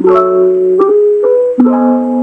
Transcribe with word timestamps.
Thank 0.00 0.10
you. 1.58 2.17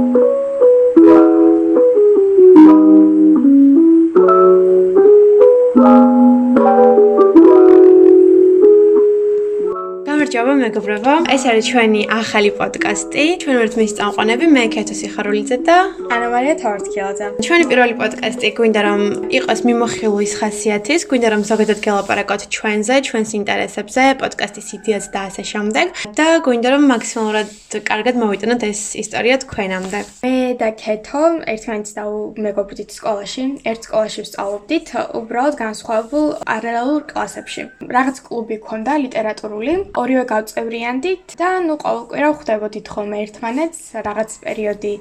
გამარჯობა 10.35 10.53
მეგობრებო. 10.67 11.13
ეს 11.31 11.43
არის 11.47 11.65
ჩვენი 11.71 12.01
ახალი 12.11 12.49
პოდკასტი. 12.59 13.23
ჩვენ 13.41 13.55
ვართ 13.59 13.73
მის 13.79 13.91
წამყვანები, 13.97 14.45
მე 14.55 14.63
ქეთო 14.75 14.95
სიხარულიძე 14.99 15.57
და 15.63 15.77
ანა 16.11 16.27
მარია 16.33 16.55
თორთქილაძე. 16.59 17.25
ჩვენი 17.45 17.63
პირველი 17.71 17.95
პოდკასტი 18.01 18.47
გვინდა 18.57 18.81
რომ 18.87 19.01
იყოს 19.39 19.59
მიმოხილვის 19.67 20.31
ხასიათის, 20.39 21.01
გვინდა 21.07 21.27
რომ 21.31 21.41
ზოგადად 21.49 21.79
გელაპარაკოთ 21.85 22.41
ჩვენზე, 22.55 22.95
ჩვენს 23.07 23.29
ინტერესებზე, 23.39 24.03
პოდკასტის 24.19 24.67
იდეაზე 24.75 25.09
და 25.15 25.21
ასე 25.29 25.43
შემდეგ 25.51 25.87
და 26.19 26.27
გვინდა 26.45 26.69
რომ 26.75 26.83
მაქსიმალურად 26.91 27.49
კარგად 27.91 28.15
მოვიტანოთ 28.23 28.61
ეს 28.71 28.81
ისტორია 29.03 29.35
თქვენამდე. 29.43 29.99
მე 30.27 30.35
და 30.59 30.69
ქეთო 30.83 31.23
ერთმანეთს 31.53 31.91
და 31.95 32.03
მეგობრით 32.43 32.89
სკოლაში, 32.99 33.43
ერთ 33.71 33.81
სკოლაში 33.87 34.19
ვსწავლობდით, 34.25 34.87
უბრალოდ 35.15 35.55
განსხვავებულ 35.63 36.25
პარალელურ 36.43 37.01
კლასებში. 37.11 37.61
რაღაც 37.95 38.15
კლუბი 38.27 38.57
ქონდა 38.67 38.93
ლიტერატურული, 39.05 39.73
ორივე 39.95 40.24
გავწევრიანდით 40.31 41.35
და 41.39 41.49
ნუ 41.65 41.75
ყოველკვირა 41.81 42.29
ხვდებოდით 42.39 42.87
ხოლმე 42.93 43.17
ერთმანეთს, 43.25 43.79
რაღაც 44.07 44.29
პერიოდი 44.45 44.93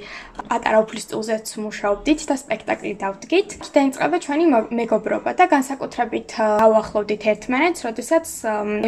პატარა 0.48 0.78
უფლის 0.84 1.04
წულზეც 1.10 1.46
მუშაობდით 1.64 2.20
და 2.28 2.34
სპექტაკლი 2.42 2.92
დავდგით. 3.02 3.48
დაიწყება 3.74 4.16
ჩვენი 4.24 4.44
მეგობრობა 4.80 5.30
და 5.38 5.44
განსაკუთრებით 5.54 6.28
გავახლოვდით 6.38 7.22
ერთმანეთს, 7.32 7.80
როდესაც 7.88 8.26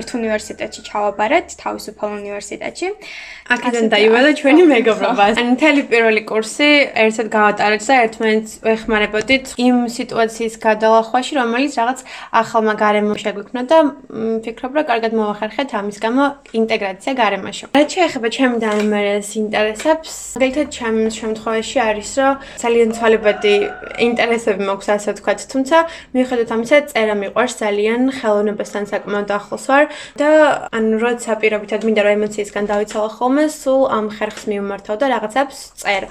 ერთ 0.01 0.09
უნივერსიტეტში 0.19 0.81
ჩავაბარეთ, 0.89 1.47
თავისუფალ 1.63 2.09
უნივერსიტეტში. 2.21 2.89
აქედან 3.55 3.87
დაივალა 3.95 4.31
ჩვენი 4.41 4.63
მეგობრობა. 4.75 5.23
ან 5.41 5.47
მთელი 5.55 5.83
პირველი 5.91 6.23
კურსი 6.27 6.71
ერთად 7.07 7.27
გავატარეთ 7.31 7.83
და 7.87 7.95
ერთმანეთს 8.07 8.53
ვეხმარებოდით 8.67 9.45
იმ 9.57 9.77
სიტუაციის 9.97 10.55
გადალახვაში, 10.67 11.33
რომელიც 11.41 11.73
რაღაც 11.81 11.99
ახალმა 12.43 12.75
გარემო 12.83 13.15
შეგვიქმნა 13.23 13.63
და 13.71 13.79
ვფიქრობ, 14.11 14.73
რომ 14.77 14.85
კარგად 14.91 15.13
მოვახერხეთ 15.17 15.71
ამის 15.79 15.99
გამო 16.03 16.26
ინტეგრაცია 16.59 17.13
გარემოში. 17.23 17.65
რაც 17.77 17.89
შეეხება 17.97 18.29
ჩემი 18.37 18.57
დაემერეს 18.67 19.29
ინტერესებს, 19.43 20.13
მაგალითად 20.37 20.69
ჩემს 20.77 21.13
შემთხვევაში 21.21 21.79
არის, 21.89 22.11
რომ 22.21 22.35
ძალიან 22.63 22.89
ცვალებადი 22.97 23.55
ინტერესები 24.09 24.63
მაქვს, 24.69 24.89
ასე 24.97 25.09
ვთქვათ, 25.17 25.41
თუმცა 25.53 25.77
მიუხედავად 26.15 26.51
ამისა, 26.57 26.77
წერა 26.93 27.15
მიყვარს 27.23 27.55
ძალიან, 27.63 28.01
ხელოვნებასთან 28.19 28.85
საკმაოდ 28.93 29.31
ახლოს 29.39 29.65
ვარ 29.71 29.85
და 30.21 30.29
ანუ 30.77 30.97
როცა 31.05 31.33
პირობითად 31.43 31.81
მინდა 31.87 32.03
რომ 32.07 32.13
ემოციისგან 32.19 32.65
დავიცალო 32.73 33.09
ხოლმე, 33.17 33.45
სულ 33.61 33.83
ამ 33.97 34.07
ხერხს 34.17 34.45
მიმართავ 34.51 34.97
და 35.01 35.07
რაღაცებს 35.15 35.59
წერ. 35.83 36.03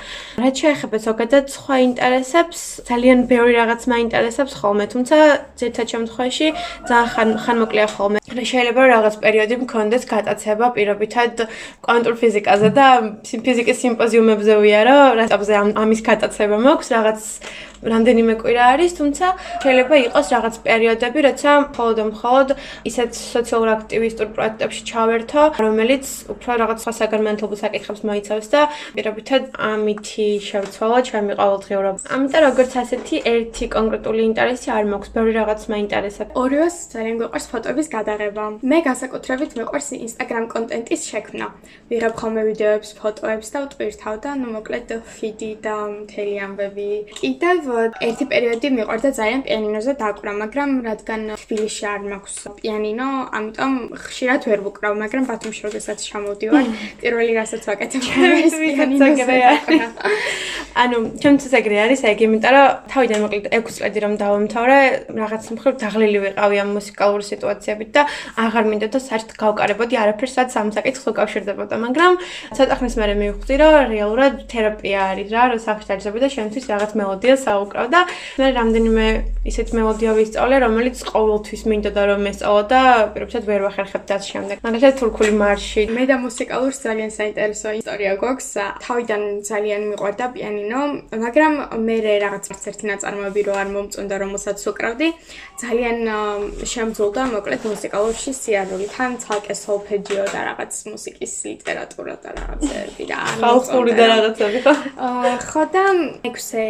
რაც 0.41 0.55
შეეხება 0.61 0.97
ზოგადად 1.07 1.45
სხვა 1.55 1.75
ინტერესებს, 1.87 2.59
ძალიან 2.89 3.17
ბევრი 3.31 3.53
რაღაც 3.61 3.81
მაინტერესებს 3.93 4.53
ხოლმე, 4.59 4.85
თუმცა 4.93 5.15
ზეთა 5.59 5.83
შემთხვევაში 5.91 6.47
ძალიან 6.89 7.29
ხანმოკლეა 7.43 7.87
ხოლმე. 7.95 8.17
შეიძლება 8.25 8.81
რაღაც 8.95 9.15
პერიოდი 9.23 9.55
მქონდეს 9.65 10.03
გატაცება 10.09 10.69
პირობითად 10.75 11.45
კვანტურ 11.85 12.15
ფიზიკაზე 12.21 12.69
და 12.77 12.87
ფიზიკის 13.25 13.81
სიმპოზიუმებზე 13.83 14.53
ვიარო, 14.63 14.97
რატომზე 15.21 15.53
ამის 15.83 16.01
გატაცება 16.05 16.57
მაქვს 16.65 16.91
რაღაც 16.95 17.19
რამდენიმე 17.93 18.33
კვირა 18.41 18.63
არის, 18.73 18.91
თუმცა 18.99 19.27
შეიძლება 19.63 19.95
იყოს 20.05 20.27
რაღაც 20.35 20.55
პერიოდები, 20.65 21.19
როცა 21.27 21.49
მხოლოდ 21.69 21.97
მხოლოდ 22.11 22.47
ისეთ 22.89 23.11
სოციალურ 23.15 23.69
აქტივისტურ 23.77 24.27
პროექტებში 24.35 24.81
ჩავერთო, 24.89 25.41
რომელიც 25.65 26.05
უფრო 26.33 26.51
რაღაც 26.61 26.77
სხვა 26.83 26.93
საგანმანათლებლო 26.99 27.57
საკითხებს 27.65 28.01
მოიცავს 28.09 28.47
და 28.53 28.61
პირობითად 28.95 29.43
ამითი 29.71 30.27
შევცვალო 30.49 30.97
ჩემი 31.09 31.33
ყოველდღიურობა. 31.39 31.99
ამიტომ 32.15 32.41
როგორც 32.49 32.71
ასეთი 32.83 33.15
ერთი 33.35 33.65
კონკრეტული 33.75 34.21
ინტერესი 34.29 34.67
არ 34.77 34.85
მაქვს, 34.91 35.09
ბევრი 35.15 35.31
რაღაც 35.39 35.61
მაინტერესებს. 35.73 36.31
ორივეს 36.41 36.75
ძალიან 36.93 37.15
გვიყვარს 37.19 37.47
ფოტოების 37.51 37.87
გადაღება. 37.95 38.43
მე 38.71 38.77
განსაკუთრებით 38.87 39.51
მეყვარს 39.59 39.89
Instagram 40.05 40.43
კონტენტის 40.53 41.01
შექმნა. 41.11 41.45
ვიღებ 41.89 42.13
ხოლმე 42.19 42.41
ვიდეოებს, 42.49 42.89
ფოტოებს 42.99 43.47
და 43.53 43.59
ვტვირთავ 43.65 44.15
და 44.23 44.31
ნუ 44.41 44.47
მოკლედ 44.55 44.89
ფიდი 45.15 45.51
და 45.65 45.75
მთელი 45.99 46.35
ამბები. 46.45 46.89
კიდევ 47.21 47.57
ერთი 48.07 48.25
პერიოდი 48.29 48.67
მიყვარდა 48.77 49.09
ძალიან 49.17 49.41
პიანინოზე 49.47 49.91
დაკვრა, 49.97 50.31
მაგრამ 50.43 50.69
რადგან 50.85 51.21
თბილისში 51.41 51.83
არ 51.89 52.01
მაქვს 52.11 52.35
პიანინო, 52.59 53.07
ამიტომ 53.37 53.73
ხშირად 54.05 54.41
ვერ 54.49 54.59
ვუკრავ, 54.67 54.93
მაგრამ 55.01 55.23
ბათუმში 55.25 55.61
როდესაც 55.65 55.97
ჩამოვდივარ, 56.05 56.65
პირველი 57.01 57.31
რასაც 57.39 57.63
ვაკეთებ, 57.65 58.03
ის 58.45 58.55
პიანინოზე. 58.61 59.37
ანუ 60.85 60.97
ჩემთვის 61.23 61.53
ეგრე 61.59 61.77
არის, 61.85 62.01
ეგ 62.11 62.19
იმიტომ 62.25 62.53
რომ 62.55 62.67
თავიდან 62.91 63.19
მოკლედ 63.25 63.45
6 63.55 63.77
წელი 63.79 63.99
რომ 64.05 64.13
დავამთავრე, 64.21 64.79
რაღაც 65.15 65.43
მხრივ 65.55 65.73
დაღლილი 65.81 66.19
ვიყავი 66.25 66.57
ამ 66.61 66.69
მუსიკალური 66.75 67.23
სიტუაციებით 67.31 67.89
და 67.95 68.01
აღარ 68.43 68.63
მინდოდა 68.71 68.99
საერთოდ 69.07 69.37
გავკარებოდი 69.39 69.95
არაფერს, 70.03 70.35
რაც 70.35 70.51
ამ 70.59 70.69
საკითხს 70.75 71.07
უკავშირდებოდა, 71.15 71.75
მაგრამ 71.85 72.13
ცოტა 72.59 72.75
ხნის 72.75 72.95
მერე 72.99 73.15
მივხვდი, 73.23 73.55
რომ 73.63 73.73
რეალურად 73.95 74.33
თერაპია 74.51 74.99
არის 75.15 75.27
რა, 75.31 75.43
რომ 75.55 75.59
საფრთხე 75.63 75.95
დაჯდება 75.95 76.19
და 76.19 76.29
შემთთვის 76.35 76.65
რაღაც 76.69 76.91
მელოდიას 76.99 77.43
უკრავ 77.65 77.87
და 77.93 78.01
მე 78.39 78.47
რამდენიმე 78.59 79.05
ისეთ 79.45 79.67
მელოდია 79.77 80.11
ვისწავლე, 80.17 80.55
რომელიც 80.65 80.97
ყოველთვის 81.05 81.61
მინდოდა 81.69 82.03
რომ 82.09 82.21
ესწავლო 82.31 82.63
და 82.71 82.81
პირობითად 83.13 83.43
ვერ 83.49 83.61
ვახერხებ 83.67 84.03
და 84.09 84.15
შემდეგ. 84.29 84.55
მაგალითად 84.65 84.93
თურქული 84.99 85.31
მარში. 85.37 85.81
მე 85.95 86.03
და 86.09 86.15
მუსიკალურს 86.25 86.77
ძალიან 86.85 87.11
საინტერესო 87.13 87.67
ისტორია 87.79 88.11
გვაქვს. 88.21 88.49
თავიდან 88.85 89.21
ძალიან 89.45 89.81
მიყვარდა 89.91 90.25
პიანინო, 90.33 90.81
მაგრამ 91.25 91.53
მე 91.85 91.95
რაღაც 92.25 92.43
ერთი 92.65 92.85
ნაწარმოები 92.89 93.41
რო 93.45 93.53
არ 93.61 93.69
მომწონდა 93.75 94.15
რომელსაც 94.23 94.59
უკრავდი, 94.71 95.07
ძალიან 95.61 95.97
შემძლდა 96.73 97.21
მოკლედ 97.35 97.61
მუსიკალურში 97.71 98.31
სიარული. 98.33 98.85
თან 98.95 99.11
ცალკე 99.21 99.55
სოლფეჯიო 99.55 100.25
და 100.33 100.39
რაღაც 100.49 100.73
მუსიკის 100.91 101.33
ლიტერატურა 101.49 102.15
და 102.23 102.29
რაღაცები 102.37 103.03
და 103.11 103.19
ხალხური 103.41 103.91
და 103.99 104.05
რაღაცები 104.11 104.59
ხო? 104.65 104.73
აა 105.07 105.35
ხო 105.49 105.63
და 105.75 105.83
ექვსე 106.27 106.65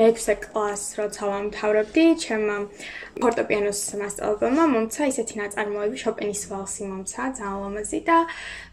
მეექვსე 0.00 0.34
კლასს 0.44 0.98
როცა 1.00 1.30
ვამთავრებდი, 1.30 2.04
ჩემმა 2.24 2.56
ფორტეპიანოს 3.20 3.80
მასწავლებელმა 4.00 4.64
მომცა 4.74 5.06
ისეთი 5.10 5.34
ნაწარმოები, 5.40 5.96
შოპენის 6.02 6.42
ვალსი 6.50 6.88
მომცა, 6.90 7.22
ძალიან 7.38 7.58
ლამაზი 7.64 8.00
და 8.08 8.16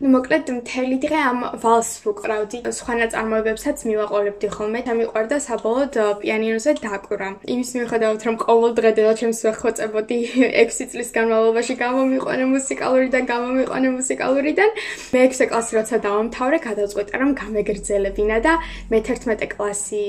ну 0.01 0.07
მოკლედ 0.15 0.45
მთელი 0.57 0.97
დღე 1.05 1.19
ამ 1.31 1.39
ვალსს 1.63 2.01
ვუკრავდი. 2.05 2.57
სხვა 2.77 2.93
ნაწარმოებებსაც 3.01 3.77
მივაყოლებდი 3.89 4.47
ხოლმე 4.55 4.81
და 4.87 4.93
მიყვარდა 4.99 5.37
საბოლოოდ 5.47 5.95
პიანინოზე 6.21 6.71
დაკვრა. 6.85 7.29
იმის 7.53 7.69
მიუხედავად 7.77 8.21
რომ 8.27 8.35
ყოველ 8.45 8.71
დღე 8.79 8.91
დედა 8.97 9.13
ჩემს 9.21 9.39
ვეხოცებოდი 9.45 10.17
6 10.57 10.85
წლის 10.91 11.09
განმავლობაში 11.17 11.73
გამომიყვანე 11.83 12.45
მუსიკალურიდან, 12.55 13.23
გამომიყვანე 13.33 13.87
მუსიკალურიდან, 13.97 14.69
მე-6 15.13 15.39
კლასი 15.51 15.71
როცა 15.77 15.95
დავამთავრე, 16.07 16.57
გადავწყვეტა 16.67 17.15
რომ 17.21 17.31
გამეგრძელებინა 17.41 18.37
და 18.45 18.53
მე-11 18.91 19.47
კლასი 19.53 20.03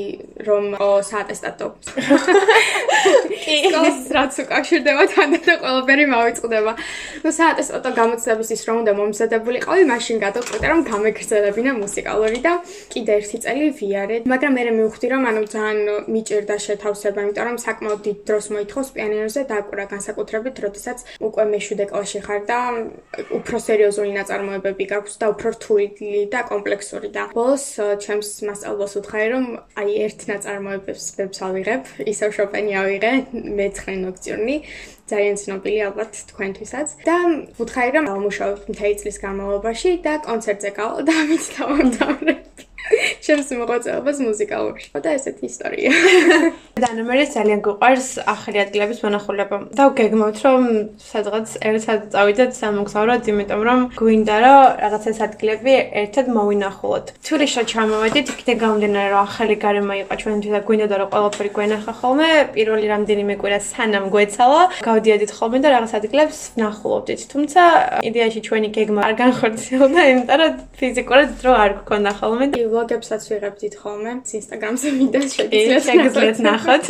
რომ 0.47 0.65
საატესტატო 1.05 1.67
კი 3.43 3.57
რაც 4.23 4.35
უკავშირდება 4.39 5.05
თან 5.11 5.31
და 5.43 5.55
ყველაფერი 5.63 6.05
მოვიწყდება. 6.15 6.73
ნუ 7.27 7.31
საატესტატო 7.35 7.91
გამოცდების 7.99 8.49
ის 8.55 8.63
რომ 8.69 8.77
უნდა 8.83 8.93
მომზადებულიყავი, 8.99 9.83
მაშინ 9.93 10.17
გადავწყვეტე 10.23 10.67
რომ 10.73 10.81
გამეგრძელებინა 10.91 11.73
მუსიკალური 11.83 12.39
და 12.47 12.53
კიდე 12.93 13.13
ერთი 13.19 13.39
წელი 13.43 13.67
ვიარე. 13.79 14.17
მაგრამ 14.31 14.53
მე 14.57 14.63
მივხვდი 14.79 15.07
რომ 15.13 15.23
ანუ 15.31 15.43
ძალიან 15.55 15.81
მიჭირდა 16.15 16.57
შეთავსება, 16.67 17.19
იმიტომ 17.23 17.45
რომ 17.51 17.57
საკმაოდ 17.67 18.01
დიდ 18.07 18.19
დროს 18.29 18.47
მოითხოვს 18.55 18.89
პიანინოზე 18.95 19.41
დაკვრა 19.53 19.85
განსაკუთრებით, 19.95 20.57
როდესაც 20.65 20.99
უკვე 21.27 21.45
მეშვიდე 21.53 21.85
კლასში 21.91 22.21
ხარ 22.27 22.41
და 22.47 22.59
უფრო 23.39 23.57
სერიოზული 23.67 24.13
ნაწარმოებები 24.19 24.85
გაქვს 24.93 25.15
და 25.19 25.27
უფრო 25.35 25.49
რთული 25.57 25.87
და 26.31 26.41
კომპლექსური 26.53 27.09
და 27.17 27.23
ბოლოს 27.35 27.65
ჩემს 28.05 28.29
მასწავლებლს 28.47 28.95
ვთხარი 29.03 29.29
რომ 29.35 29.45
აი 29.81 29.91
ერთ 30.07 30.21
ნაწარმოებებს 30.31 31.05
ვებს 31.19 31.39
ავიღებ, 31.49 31.83
ისევ 32.13 32.31
შოპენი 32.39 32.73
ავიღე, 32.83 33.13
მეცხრე 33.59 33.95
ნოქციურნი, 34.13 34.57
ძალიან 35.11 35.37
ცნობილი 35.43 35.79
ალბათ 35.89 36.13
თქვენთვისაც 36.31 36.89
და 37.09 37.17
ვუთხარი 37.59 37.91
რომ 37.97 38.07
ამუშავებ 38.13 38.61
მთელი 38.73 38.95
წლის 39.03 39.17
განმავლობაში 39.25 39.91
და 40.07 40.13
კონცერტზე 40.29 40.71
გავალ 40.79 41.01
და 41.09 41.13
ამით 41.25 41.45
დავამთავრებ. 41.57 42.41
შენს 43.23 43.49
მოღვაწეობას 43.55 44.19
მუსიკალურში. 44.27 44.89
და 45.03 45.11
ესეთი 45.19 45.45
ისტორია. 45.47 45.91
და 46.83 46.89
ნომერი 46.99 47.25
ძალიან 47.37 47.61
გვყარს 47.63 48.09
ახალი 48.27 48.59
ადგილების 48.65 48.99
მონახულება. 49.07 49.57
და 49.79 49.85
გეგმავთ 49.99 50.39
რომ 50.47 50.63
სადღაც 50.99 51.49
ერთად 51.69 52.01
წავიდეთ 52.15 52.51
სამოგზაუროდ, 52.63 53.23
იმიტომ 53.33 53.61
რომ 53.69 53.81
გვინდა 54.01 54.37
რომ 54.45 54.61
რაღაც 54.83 55.05
ეს 55.11 55.19
ადგილები 55.27 55.75
ერთად 56.03 56.27
მოვინახულოთ. 56.37 57.07
თუ 57.25 57.33
რიშა 57.43 57.63
ჩამოვედით, 57.73 58.27
იქიდან 58.33 58.57
გამომდინარე 58.63 59.09
რომ 59.15 59.21
ახალი 59.29 59.55
გარემო 59.65 59.95
იყო 60.03 60.15
ჩვენთვის 60.23 60.53
და 60.57 60.61
გვინდა 60.67 60.97
რომ 61.03 61.09
ყველაფერი 61.15 61.51
გვენახა 61.57 61.93
ხოლმე, 62.01 62.31
პირველი 62.55 62.87
რამდენიმე 62.95 63.35
კვირა 63.41 63.59
სანამ 63.71 64.05
გვეცალა, 64.15 64.61
გავდიოდით 64.89 65.31
ხოლმე 65.37 65.59
და 65.63 65.69
რაღაც 65.75 65.93
ადგილებს 65.99 66.39
ნახულობდით. 66.63 67.21
თუმცა 67.33 67.63
იდეაში 68.09 68.41
ჩვენი 68.47 68.69
გეგმა 68.77 69.01
არ 69.09 69.15
განხორციელდა, 69.23 70.01
იმიტომ 70.13 70.39
რომ 70.43 70.53
ფიზიკურად 70.79 71.29
დრო 71.41 71.53
არ 71.63 71.71
გქონდა 71.83 72.13
ხოლმე. 72.19 72.45
ვლოგებსაც 73.13 73.29
ვიღებდით 73.29 73.75
ხოლმე 73.77 74.13
Instagram-ზე 74.25 74.89
მინდა 74.97 75.21
შეგიძლიათ 75.33 76.39
ნახოთ. 76.47 76.87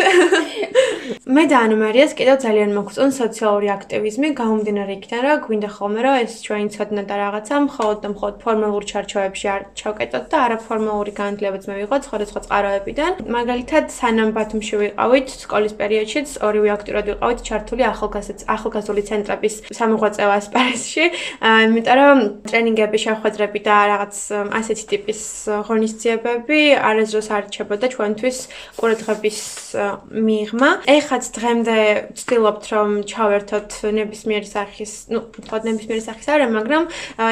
მე 1.33 1.47
და 1.49 1.61
ანა 1.65 1.77
მარიას 1.81 2.13
კიდევ 2.13 2.37
ძალიან 2.45 2.75
მოგწონ 2.77 3.11
სოციალური 3.17 3.69
აქტივიზმი, 3.73 4.29
გამომდინარე 4.37 4.93
იქიდან, 4.99 5.23
რომ 5.25 5.39
გვინდა 5.45 5.69
ხოლმე 5.77 6.01
რომ 6.05 6.15
ეს 6.21 6.33
ჩვენი 6.45 6.69
ცოდნა 6.75 7.03
და 7.09 7.15
რაღაცა 7.23 7.55
მხოლოდ 7.73 7.99
და 8.05 8.09
მხოლოდ 8.13 8.37
ფორმალურ 8.45 8.83
ჩარჩოებში 8.91 9.47
არ 9.55 9.63
ჩავკეტოთ 9.81 10.25
და 10.29 10.37
არაფორმალური 10.47 11.13
განათლებაც 11.17 11.63
მე 11.69 11.75
ვიღოთ 11.81 12.03
სხვადასხვა 12.09 12.41
წყაროებიდან. 12.45 13.13
მაგალითად, 13.33 13.85
სანამ 13.97 14.31
ბათუმში 14.37 14.75
ვიყავით, 14.83 15.29
სკოლის 15.45 15.73
პერიოდშიც 15.81 16.29
ორივე 16.45 16.69
აქტიურად 16.77 17.05
ვიყავით 17.09 17.41
ჩართული 17.49 17.83
ახალგაზრდული 18.53 19.03
ცენტრების 19.09 19.55
სამოღვაწეო 19.73 20.31
ასპარეზში. 20.37 21.05
იმიტომ 21.73 21.97
რომ 21.97 22.19
ტრენინგები, 22.45 22.99
შეხვედრები 23.07 23.61
და 23.65 23.77
რაღაც 23.93 24.15
ასეთი 24.61 24.85
ტიპის 24.93 25.21
ღონისძიებები 25.65 26.61
არასდროს 26.77 27.29
არ 27.33 27.43
რჩებოდა 27.49 27.87
ჩვენთვის 27.97 28.39
ყურადღების 28.77 29.41
მიღმა. 30.29 30.71
ეხაც 31.23 31.39
დღემდე 31.39 31.79
ვცდილობთ 32.19 32.65
რომ 32.75 32.91
ჩავერთოთ 33.07 33.71
ნებისმიერი 33.95 34.49
სახის, 34.49 34.93
ну, 35.15 35.23
თქო 35.31 35.63
ნებისმიერი 35.63 36.03
სახის 36.03 36.27
არა, 36.35 36.47
მაგრამ 36.51 36.83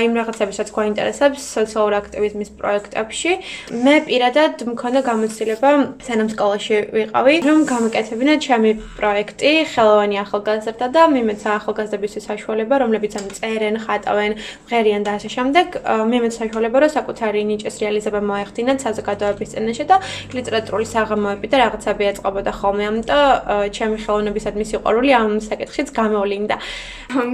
იმ 0.07 0.13
რაღაცებისაც 0.15 0.69
გვაინტერესებს 0.71 1.43
სოციალური 1.43 1.97
აქტივიზმის 1.99 2.51
პროექტებში. 2.55 3.33
მე 3.75 3.95
პირადად 4.07 4.63
მქონდა 4.63 5.01
გამოცდილება 5.11 5.71
სანამ 6.07 6.29
სკოლაში 6.31 6.77
ვიყავი, 6.95 7.35
რომ 7.43 7.59
გამოკეთებინა 7.67 8.35
ჩემი 8.47 8.71
პროექტი 8.95 9.53
ხელოვანი 9.75 10.17
ახალგაზრდა 10.23 10.87
და 10.95 11.03
მიმეცა 11.11 11.49
ახალგაზრდებისთვის 11.59 12.25
საშუალება, 12.31 12.75
რომლებიც 12.79 13.13
ამ 13.19 13.27
წერენ, 13.35 13.75
ხატავენ, 13.91 14.33
ღერიან 14.71 15.03
და 15.03 15.11
ასე 15.19 15.29
შემდეგ. 15.35 15.67
მიმეცა 15.83 16.39
საშუალება, 16.47 16.77
რომ 16.79 16.91
საკუთარი 16.95 17.41
ნიჭის 17.51 17.77
რეალიზება 17.83 18.21
მოეხდინათ 18.23 18.79
საზოგადოების 18.87 19.51
წინაშე 19.51 19.85
და 19.91 19.97
ლიტერატურული 20.31 20.87
საღამოები 20.87 21.47
და 21.51 21.57
რაღაცები 21.65 22.03
ეწყობოდა 22.15 22.53
ხოლმე. 22.55 22.85
ამიტომ 22.91 23.70
ჩემი 23.77 23.97
ხელოვნებისადმი 24.05 24.65
სიყვარული 24.71 25.11
ამ 25.21 25.33
საკითხშიც 25.51 25.89
გამოვლინდა. 26.01 26.57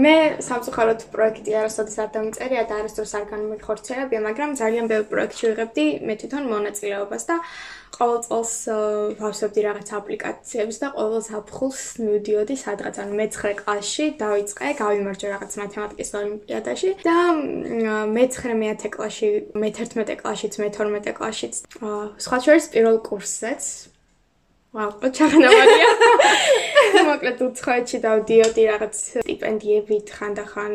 მე 0.05 0.17
სამწუხაროდ 0.49 1.01
პროექტი 1.13 1.51
არასოდეს 1.61 1.97
არ 2.03 2.11
დამწერია 2.17 2.63
და 2.69 2.75
არასდროს 2.81 3.13
არ 3.19 3.25
განმეხორციელებია, 3.33 4.21
მაგრამ 4.29 4.51
ძალიან 4.61 4.87
ბევრ 4.93 5.05
პროექტში 5.13 5.45
ვიღებდი 5.51 5.87
მე 6.07 6.15
თვითონ 6.21 6.45
მონაწილეობას 6.53 7.25
და 7.31 7.37
ყოველ 7.97 8.19
წელს 8.27 8.53
ვავსებდი 9.21 9.61
რაღაც 9.65 9.89
აპლიკაციებს 9.97 10.77
და 10.83 10.89
ყოველ 10.97 11.23
საფხულს 11.27 11.83
მივდიოდი 12.05 12.57
სადღაც 12.61 13.01
ანუ 13.01 13.13
მე-9 13.21 13.57
კლასში 13.63 14.07
დავიწყე, 14.21 14.69
გავიმარჯვე 14.83 15.29
რაღაც 15.33 15.53
მათემატიკის 15.63 16.11
ოლიმპიადაში 16.21 16.91
და 17.07 17.17
მე-9-10 18.17 18.95
კლასში, 18.97 19.29
მე-11 19.57 20.21
კლასშიც, 20.21 20.61
მე-12 20.61 21.17
კლასშიც 21.17 21.55
სხვა 22.21 22.39
შორის 22.45 22.73
პირველ 22.77 23.01
კურსზეც 23.09 23.96
ვაუ, 24.75 25.09
ჩაღნავარია. 25.17 25.91
მოკლედ 27.07 27.39
უცხოეთში 27.47 27.99
დავდიოდი 28.03 28.63
რაღაც 28.71 28.95
სტიპენდიებით 29.23 30.07
ხანდახან 30.17 30.75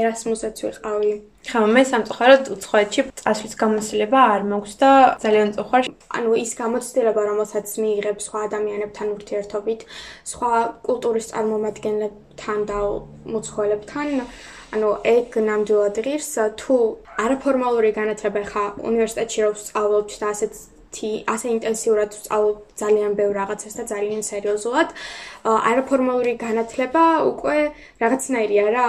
ერასმუსეც 0.00 0.56
ვიყავი. 0.64 1.12
ხა 1.50 1.60
მე 1.74 1.82
სამწუხაროდ 1.90 2.44
უცხოეთში 2.54 3.00
წასვლის 3.20 3.54
გამოცდილება 3.62 4.20
არ 4.34 4.42
მაქვს 4.52 4.74
და 4.80 4.90
ძალიან 5.24 5.50
წუხარ. 5.56 5.82
ანუ 6.18 6.30
ის 6.44 6.52
გამოცდილება, 6.62 7.20
რომელსაც 7.30 7.66
მიიღებ 7.84 8.18
სხვა 8.26 8.38
ადამიანებთან 8.48 9.06
ურთიერთობით, 9.16 9.80
სხვა 10.32 10.52
კულტურის 10.88 11.26
წარმომადგენლებთან 11.32 12.58
და 12.70 12.78
მოცხოველებთან, 13.34 14.08
ანუ 14.74 14.88
ეგ 15.16 15.28
ნამდვილად 15.48 15.96
ღირს 16.04 16.32
თუ 16.60 16.76
არაფორმალური 17.24 17.90
განათლება 17.98 18.40
ხა 18.50 18.64
უნივერსიტეტში 18.88 19.40
რო 19.44 19.50
ვსწავლობთ 19.54 20.12
და 20.22 20.26
ასეთ 20.34 20.52
ერთი 20.94 21.10
ასე 21.26 21.48
ინტენსიურად 21.58 22.10
ვსწავლობ 22.14 22.58
ძალიან 22.78 23.12
ბევრ 23.18 23.32
რაღაცას 23.34 23.74
და 23.78 23.84
ძალიან 23.90 24.22
სერიოზულად. 24.22 24.88
არაფორმალური 25.42 26.32
განათლება 26.38 27.04
უკვე 27.34 27.58
რაღაცნაირია 28.02 28.66
რა. 28.70 28.86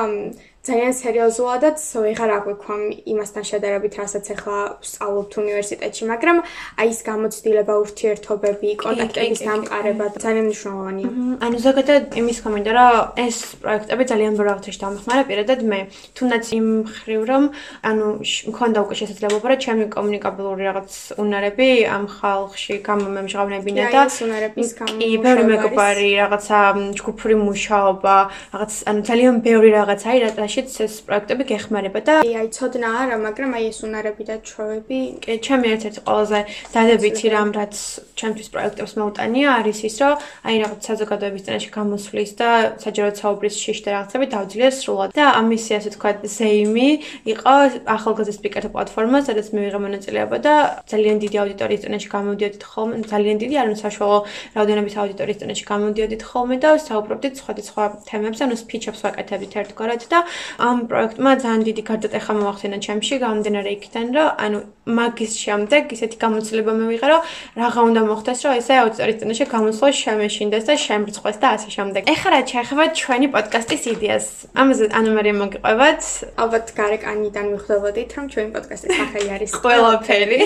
ძალიან 0.65 0.93
სერიოზულადაც 0.97 1.77
ვეღარ 2.01 2.31
აღვიქვამ 2.41 2.83
იმასთან 3.05 3.43
შედარებით, 3.45 3.93
რასაც 4.01 4.25
ახლა 4.33 4.59
ვსწავლობთ 4.81 5.33
უნივერსიტეტში, 5.41 6.03
მაგრამ 6.09 6.37
აი 6.81 6.89
ეს 6.89 6.99
გამოცდილება, 7.05 7.73
ურთიერთობები, 7.85 8.69
კონტაქტების 8.81 9.41
დამყარება 9.45 10.05
ძალიან 10.25 10.45
მნიშვნელოვანია. 10.49 11.09
ანუ 11.45 11.57
ზოგადად 11.65 12.03
იმის 12.21 12.37
კომენტა, 12.45 12.71
რომ 12.79 12.93
ეს 13.25 13.37
პროექტები 13.61 14.03
ძალიან 14.11 14.33
ბევრ 14.39 14.77
დამხმარა 14.81 15.23
პირადად 15.29 15.59
მე. 15.69 15.79
თუნდაც 16.17 16.45
იმ 16.57 16.67
ხრივ 16.95 17.21
რომ 17.29 17.43
ანუ 17.85 18.05
მქონდა 18.49 18.77
უკვე 18.85 18.95
შესაძლებლობა, 19.01 19.45
რომ 19.53 19.59
ჩემი 19.65 19.85
კომუნიკაბილური 19.95 20.63
რაღაც 20.69 20.91
უნარები 21.21 21.69
ამ 21.93 22.03
ხალხში 22.09 22.73
გამომემჟღავნებინა 22.89 23.83
და 23.93 24.01
ეს 24.09 24.17
უნარების 24.25 24.69
გამო 24.81 24.97
კი, 24.97 25.09
ბევრი 25.25 25.43
მეგობარი, 25.53 26.09
რაღაცა 26.25 26.57
ჯგუფური 26.97 27.35
მუშაობა, 27.45 28.15
რაღაც 28.53 28.71
ანუ 28.89 29.01
ძალიან 29.09 29.35
ბევრი 29.45 29.69
რაღაცა 29.77 30.07
აი 30.09 30.19
რა 30.25 30.29
შიც 30.55 30.71
ეს 30.87 30.93
პროექტები 31.03 31.43
გეხმარება 31.51 31.99
და 32.07 32.13
აი 32.23 32.47
ცოდნა 32.55 32.89
არა, 33.03 33.15
მაგრამ 33.27 33.51
აი 33.59 33.65
ეს 33.75 33.79
უნარები 33.83 34.23
და 34.23 34.35
ჩვევები, 34.47 34.99
კი, 35.19 35.33
ჩემი 35.43 35.67
ერთ-ერთი 35.75 35.99
ყველაზე 36.07 36.39
დადებითი 36.71 37.27
რამ, 37.35 37.49
რაც 37.59 37.75
ჩემთვის 38.15 38.47
პროექტებს 38.55 38.93
მოუტანია, 38.95 39.47
არის 39.59 39.79
ის, 39.89 39.95
რომ 39.99 40.13
აი 40.47 40.55
რაღაც 40.63 40.79
საზოგადოების 40.87 41.45
წინაშე 41.45 41.69
გამოსვლის 41.75 42.31
და 42.39 42.49
საჯარო 42.79 43.11
საუბრის 43.19 43.55
შიშ 43.59 43.79
და 43.83 43.89
რაღაცები 43.95 44.25
დავძლიე 44.35 44.69
სრულად. 44.79 45.09
და 45.15 45.25
ამისი 45.41 45.71
ასე 45.75 45.89
თქვა 45.95 46.11
ზეიმი 46.23 46.89
იყო 47.35 47.53
ახალგაზრდა 47.95 48.33
სპიკერთა 48.39 48.69
პლატფორმა, 48.71 49.19
სადაც 49.27 49.47
მე 49.51 49.59
ვიღე 49.65 49.79
მონაწილეობა 49.85 50.37
და 50.39 50.53
ძალიან 50.91 51.17
დიდი 51.23 51.37
აუდიტორიის 51.43 51.81
წინაშე 51.83 52.09
გამოდიოდით 52.15 52.63
ხოლმე, 52.71 52.95
ძალიან 53.11 53.37
დიდი, 53.43 53.55
ანუ 53.63 53.73
საშუალო 53.83 54.17
რაოდენობის 54.55 54.95
აუდიტორიის 55.03 55.39
წინაშე 55.41 55.65
გამოდიოდით 55.71 56.21
ხოლმე 56.29 56.55
და 56.63 56.69
საუბრობდით 56.87 57.33
სხვადასხვა 57.41 57.83
თემებზე, 58.07 58.41
ანუ 58.47 58.55
სპიჩებს 58.63 58.99
ვაკეთებდით 59.05 59.53
ერთგვარად 59.59 60.01
და 60.11 60.19
ამ 60.67 60.77
პროექტმა 60.89 61.31
ძალიან 61.43 61.61
დიდი 61.67 61.83
გარდატეხა 61.89 62.33
მოახდინა 62.39 62.77
ჩემში, 62.85 63.13
გამომდინარე 63.23 63.69
იქიდან, 63.75 64.07
რომ 64.15 64.29
ანუ 64.45 64.59
მაგის 64.85 65.33
შემდეგ 65.41 65.83
ისეთი 65.95 66.17
გამოცდილება 66.21 66.73
მივიღე, 66.79 67.07
რომ 67.09 67.21
რაღა 67.61 67.81
უნდა 67.89 68.01
მოხდეს, 68.09 68.39
რომ 68.45 68.53
ესე 68.61 68.73
აუდიტორიის 68.81 69.19
წინაშე 69.21 69.45
გამოსვლა 69.55 69.89
შემეშინდეს 70.01 70.63
და 70.69 70.75
შემრცხვეს 70.85 71.37
და 71.41 71.47
ასე 71.57 71.69
შემდეგ. 71.75 72.01
ეხლა 72.13 72.29
რა 72.35 72.41
ჩაეხება 72.51 72.85
ჩვენი 73.01 73.27
პოდკასტის 73.33 73.83
იდეას? 73.95 74.25
ამაზე 74.61 74.83
ანუ 74.99 75.09
მე 75.17 75.31
მოგიყვებათ, 75.41 76.01
ალბათ 76.41 76.65
გარეკანიდან 76.79 77.45
მიხვდებოდით, 77.53 78.09
რომ 78.15 78.25
ჩვენი 78.33 78.49
პოდკასტის 78.55 78.91
სახელი 78.99 79.29
არის 79.35 79.51
ყველაფერი. 79.65 80.41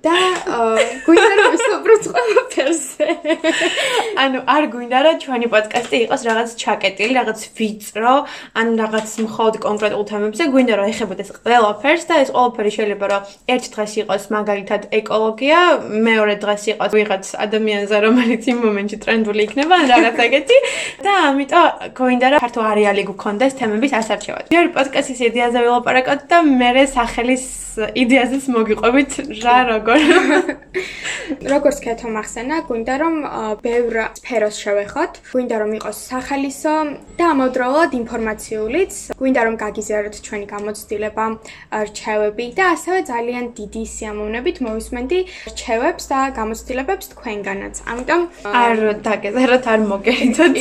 და 0.00 0.16
გვინდა 1.04 1.34
რომ 1.38 1.48
ვისაუბროთ 1.54 2.04
ყველაფერზე. 2.14 3.06
ანუ 4.22 4.38
არ 4.48 4.64
გვინდა 4.72 4.98
რომ 5.04 5.16
ჩვენი 5.20 5.46
პოდკასტი 5.52 5.96
იყოს 6.04 6.22
რაღაც 6.28 6.48
ჩაკეტილი, 6.62 7.12
რაღაც 7.20 7.40
ვიწრო, 7.58 8.14
ან 8.60 8.66
რაღაც 8.80 9.08
მხოლოდ 9.26 9.54
კონკრეტულ 9.66 10.04
თემებზე, 10.10 10.42
გვინდა 10.52 10.74
რომ 10.80 10.86
ეხებოდეს 10.92 11.28
ყველაფერს 11.36 12.04
და 12.08 12.14
ეს 12.24 12.28
ყველაფერი 12.32 12.70
შეიძლება 12.76 13.06
რომ 13.12 13.22
ერთ 13.54 13.64
დღეს 13.74 13.92
იყოს 14.00 14.22
მაგალითად 14.36 14.82
ეკოლოგია, 15.00 15.60
მეორე 16.08 16.34
დღეს 16.44 16.62
იყოს 16.72 16.90
ვიღაც 16.96 17.24
ადამიანზე, 17.44 17.96
რომელიც 18.06 18.42
იმ 18.50 18.58
მომენტში 18.64 18.96
ტრენდული 19.04 19.40
იქნება, 19.46 19.74
ან 19.80 19.86
რაღაც 19.94 20.16
ეგეთი 20.26 20.58
და 21.04 21.12
ამიტომ 21.28 21.66
გვინდა 22.00 22.26
რომ 22.30 22.38
ფართო 22.40 22.60
არეალი 22.72 23.02
გქონდეს 23.12 23.52
თემების 23.60 23.92
ასარჩევად. 24.00 24.44
მე 24.48 24.60
პოდკასტის 24.76 25.20
იდეაზე 25.28 25.58
ვილაპარაკოთ 25.60 26.20
და 26.30 26.38
მე 26.40 26.70
სახელის 26.88 27.44
იდეაზეც 27.78 28.44
მოგიყვებით 28.54 29.12
რა 29.44 29.56
როგორ 29.70 29.89
როგორც 31.52 31.78
კეთო 31.84 32.08
მახსენა 32.14 32.56
გვინდა 32.68 32.94
რომ 33.00 33.14
ბევრ 33.64 33.94
სფეროს 34.18 34.56
შევეხოთ. 34.62 35.12
გვინდა 35.32 35.56
რომ 35.62 35.70
იყოს 35.78 35.98
სახალისო 36.10 36.74
და 37.18 37.24
ამავდროულად 37.34 37.90
ინფორმაციულიც. 38.00 38.92
გვინდა 39.20 39.40
რომ 39.46 39.54
გაგიზიაროთ 39.64 40.14
ჩვენი 40.26 40.46
გამოცდილება 40.54 41.24
რჩევები 41.86 42.46
და 42.58 42.64
ასევე 42.74 42.98
ძალიან 43.12 43.44
დიდი 43.58 43.82
სიამოვნებით 43.94 44.56
მოვისმენდი 44.66 45.18
რჩევებს 45.50 46.04
და 46.12 46.20
გამოცდილებებს 46.38 47.06
თქვენგანაც. 47.14 47.74
ამიტომ 47.90 48.20
არ 48.64 48.76
დაგეზაროთ 49.06 49.64
არ 49.72 49.80
მოგერიდოთ 49.92 50.56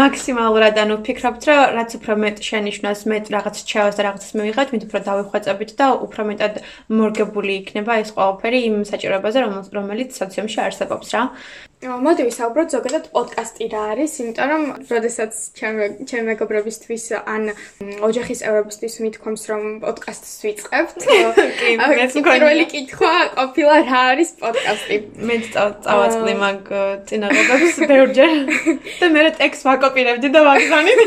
მაქსიმალურად 0.00 0.74
ანუ 0.84 0.96
ფიქრობთ 1.06 1.42
რომ 1.48 1.60
რაც 1.78 1.90
უფრო 1.98 2.14
მეტ 2.24 2.36
შენიშნოს 2.48 3.00
მეტ 3.10 3.24
რაღაც 3.36 3.54
რჩევას 3.62 3.94
და 3.98 4.02
რაღაცას 4.06 4.32
მივიღეთ 4.38 4.68
მით 4.72 4.82
უფრო 4.86 4.98
დავიხვეწებით 5.08 5.70
და 5.80 5.86
უფრო 6.06 6.22
მეტად 6.30 6.54
მორგებული 6.98 7.52
იქნება 7.60 7.92
ეს 8.02 8.10
ყველაფერი 8.16 8.55
ყველაფერი 8.56 8.60
იმ 8.68 8.84
საჭიროებაზე, 8.88 9.38
რომელიც 9.76 10.10
სოციუმში 10.16 10.58
არსებობს 10.64 11.08
რა. 11.12 11.22
მოდი 11.76 12.22
ვისაუბროთ 12.24 12.68
ზოგადად 12.72 13.04
პოდკასტი 13.12 13.64
რა 13.68 13.82
არის, 13.92 14.12
იმიტომ 14.20 14.48
რომ 14.48 14.62
როდესაც 14.88 15.32
ჩემი 15.58 16.08
ჩემი 16.08 16.24
მეგობრებისთვის 16.32 17.04
ან 17.20 17.42
ოჯახის 18.00 18.40
წევრებისთვის 18.40 18.94
მithkoms 19.04 19.42
რომ 19.50 19.62
პოდკასტს 19.84 20.32
ვიწყებთ, 20.46 20.98
კი, 21.60 21.70
მეც 21.76 22.12
პირველი 22.16 22.64
კითხვა 22.72 23.12
ყოფილა 23.36 23.76
რა 23.92 24.00
არის 24.16 24.30
პოდკასტი. 24.40 24.96
მე 25.28 25.36
წავაწყდი 25.52 26.34
მაგ 26.40 26.60
წინაღობებს 27.12 27.76
ბევრჯერ 27.92 28.32
და 29.04 29.06
მე 29.12 29.20
ტექსტ 29.36 29.62
ვაკოპირებდი 29.68 30.28
და 30.32 30.40
ვაგზავნით. 30.48 31.00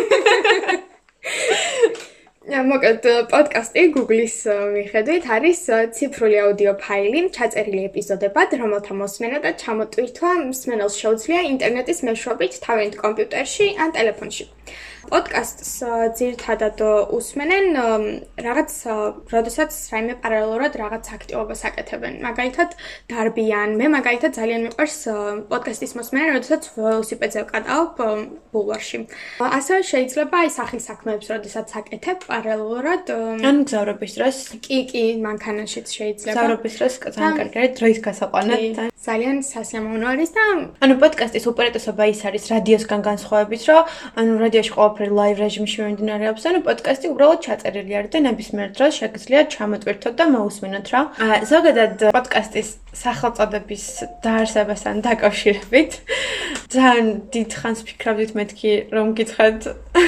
მოკლედ 2.50 3.04
პოდკასტი 3.30 3.82
Google-ის 3.94 4.36
მიხედვით 4.74 5.26
არის 5.36 5.60
ციფრული 5.94 6.38
აუდიო 6.44 6.74
ფაილი, 6.82 7.22
ჩაწერილი 7.36 7.84
ეპიზოდებად, 7.90 8.56
რომელთა 8.62 8.94
მოსმენა 9.02 9.42
და 9.46 9.52
ჩამოტვირთვა 9.62 10.32
მსმენელს 10.50 10.96
შეუძლია 11.02 11.42
ინტერნეტის 11.54 12.00
მეშვეობით 12.10 12.58
თავიანთ 12.66 12.96
კომპიუტერში 13.04 13.68
ან 13.86 13.94
ტელეფონში. 13.94 14.50
პოდკასტს 15.10 15.72
ძირთადად 16.20 16.82
უსმენენ 17.18 17.66
რაღაც 18.48 18.72
როდესაც 19.34 19.72
რაიმე 19.94 20.16
პარალელურად 20.24 20.74
რაღაც 20.82 21.06
აქტივობას 21.18 21.62
აკეთებენ. 21.70 22.14
მაგალითად, 22.26 22.70
დარბიან. 23.10 23.70
მე 23.80 23.86
მაგალითად 23.98 24.32
ძალიან 24.40 24.62
მიყვარს 24.70 25.00
პოდკასტის 25.52 25.94
მოსმენა, 26.00 26.28
როდესაც 26.38 26.64
ველოსიპედზე 26.78 27.40
ვკატავ 27.46 27.84
ბულვარში. 28.54 28.98
ასევე 29.40 29.82
შეიძლება 29.92 30.36
აი 30.44 30.50
სახლის 30.60 30.86
საქმეებს 30.90 31.28
როდესაც 31.34 31.68
აკეთებ 31.80 32.18
პარალელურად. 32.30 33.04
ან 33.50 33.56
გზავრობის 33.66 34.12
დროს? 34.18 34.38
კი, 34.66 34.80
კი, 34.92 35.04
მანქანაშიც 35.26 35.88
შეიძლება. 35.98 36.34
გზავრობის 36.38 36.74
დროს 36.80 36.94
ძალიან 37.18 37.36
კარგი 37.40 37.58
არის 37.60 37.74
დროის 37.80 38.00
გასაყვანად. 38.08 38.62
ძალიან 39.00 39.38
სასიამოვნო 39.48 40.08
არის 40.14 40.32
და 40.36 40.44
ანუ 40.84 40.94
პოდკასტის 41.02 41.46
უპირატესობა 41.52 42.04
ის 42.14 42.20
არის 42.28 42.44
რადიოსგან 42.54 43.02
განსხვავებით, 43.10 43.62
რომ 43.70 43.82
ანუ 44.20 44.32
რადიოში 44.44 44.74
ყოველფერი 45.00 45.16
ლაივ 45.16 45.38
რეჟიმში 45.40 45.80
მიმდინარეობს, 45.80 46.44
ანუ 46.50 46.60
პოდკასტი 46.68 47.08
უბრალოდ 47.14 47.40
ჩაწერილი 47.46 47.94
არის 48.00 48.12
და 48.12 48.20
ნებისმიერ 48.26 48.70
დროს 48.76 48.94
შეგიძლიათ 49.00 49.48
ჩამოტვირთოთ 49.56 50.14
და 50.20 50.26
მოусმინოთ 50.36 50.88
რა. 50.92 51.02
ზოგადად 51.48 51.96
პოდკასტის 52.12 52.70
სახელწოდების 53.00 53.84
დაარსებასთან 54.26 54.96
დაკავშირებით 55.08 55.92
ძალიან 56.70 57.08
დიდ 57.34 57.52
ხანს 57.60 57.80
ფიქრობდით 57.82 58.32
მეთქი 58.38 58.72
რომ 58.94 59.08
გითხრათ 59.18 59.62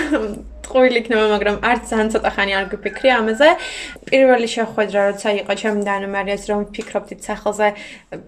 ტყუილი 0.72 1.00
იქნება, 1.02 1.24
მაგრამ 1.34 1.58
არც 1.66 1.84
ძალიან 1.90 2.10
ცოტა 2.14 2.30
ხანი 2.36 2.54
არ 2.54 2.66
გიფიქრი 2.72 3.10
ამაზე. 3.18 3.50
პირველი 4.08 4.48
შეხვედრა 4.56 5.02
როცა 5.10 5.30
იყო 5.42 5.54
ჩემი 5.62 5.82
და 5.88 5.92
ანომალიას 6.00 6.44
რომ 6.48 6.62
ფიქრობდით 6.76 7.22
სახელზე, 7.28 7.68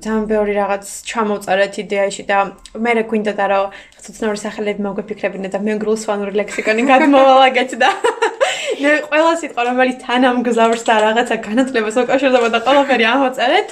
ძალიან 0.03 0.25
ბევრი 0.33 0.53
რაღაც 0.59 0.83
ჩამოვწერეთ 1.07 1.73
იდეაში 1.83 2.23
და 2.27 2.37
მე 2.73 2.91
რა 2.97 3.03
გვინდა 3.13 3.33
და 3.37 3.45
რომ 3.53 3.65
ცოტნაური 4.03 4.39
სახელები 4.43 4.81
მოგვიფიქრებინა 4.81 5.49
და 5.53 5.59
მე 5.63 5.71
ინგლისური 5.77 6.33
ლექსიკონი 6.41 6.83
გადმოვალაგეთ 6.89 7.71
და 7.79 7.89
მე 8.83 8.91
ყველა 9.07 9.33
სიტყვა 9.41 9.61
რომელიც 9.69 9.97
თანამგზავრს 10.07 10.83
და 10.89 10.95
რაღაცა 11.05 11.35
განათლებას 11.47 11.97
უკავშირდება 12.03 12.47
და 12.53 12.59
ყველაფერი 12.67 13.05
ამოწერეთ, 13.13 13.67